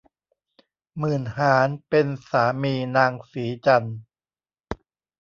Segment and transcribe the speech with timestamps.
[0.99, 3.97] หมื่นหาญเป็นสามีนางสีจันทร์